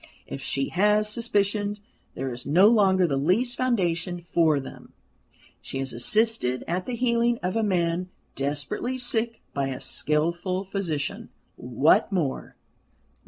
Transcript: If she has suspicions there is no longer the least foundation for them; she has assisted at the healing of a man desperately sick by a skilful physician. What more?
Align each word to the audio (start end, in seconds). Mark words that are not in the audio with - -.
If 0.25 0.41
she 0.41 0.69
has 0.69 1.07
suspicions 1.07 1.83
there 2.15 2.33
is 2.33 2.43
no 2.43 2.69
longer 2.69 3.05
the 3.05 3.17
least 3.17 3.55
foundation 3.55 4.19
for 4.19 4.59
them; 4.59 4.93
she 5.61 5.77
has 5.77 5.93
assisted 5.93 6.63
at 6.67 6.87
the 6.87 6.95
healing 6.95 7.37
of 7.43 7.55
a 7.55 7.61
man 7.61 8.09
desperately 8.35 8.97
sick 8.97 9.43
by 9.53 9.67
a 9.67 9.79
skilful 9.79 10.63
physician. 10.63 11.29
What 11.55 12.11
more? 12.11 12.55